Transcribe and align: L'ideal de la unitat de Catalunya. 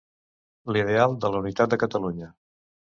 L'ideal 0.77 1.15
de 1.27 1.33
la 1.37 1.43
unitat 1.45 1.77
de 1.77 1.83
Catalunya. 1.87 2.35